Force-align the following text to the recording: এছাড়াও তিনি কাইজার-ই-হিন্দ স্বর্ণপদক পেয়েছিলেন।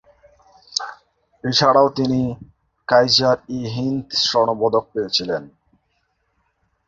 এছাড়াও 1.43 1.87
তিনি 1.97 2.21
কাইজার-ই-হিন্দ 2.87 4.05
স্বর্ণপদক 4.25 4.83
পেয়েছিলেন। 4.93 5.43